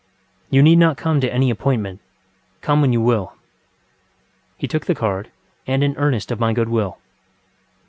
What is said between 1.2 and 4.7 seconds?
to any appointment. Come when you will. ŌĆØ He